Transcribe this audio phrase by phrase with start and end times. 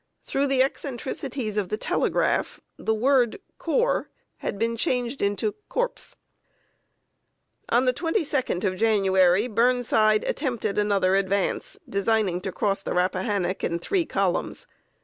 [0.23, 6.15] Through the eccentricities of the telegraph, the word corps had been changed into corpse.
[7.69, 13.77] On the 22d of January, Burnside attempted another advance, designing to cross the Rappahannock in
[13.77, 14.65] three columns.